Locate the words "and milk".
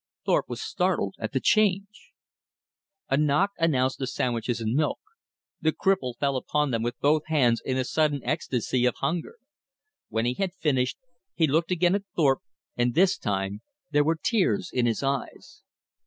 4.59-4.97